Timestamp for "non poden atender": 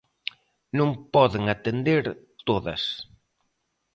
0.77-2.03